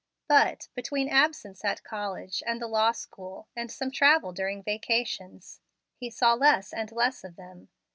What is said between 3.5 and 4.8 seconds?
and some travel during